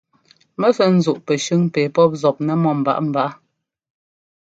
Mɔ 0.59 0.67
sɛ́ 0.77 0.87
ńzúꞌ 0.97 1.17
pɛshʉ́ŋ 1.25 1.61
pɛ 1.73 1.81
pɔ́p 1.95 2.11
zɔpnɛ́ 2.21 2.55
mɔ́ 2.63 2.73
mbaꞌámbaꞌá. 2.79 3.29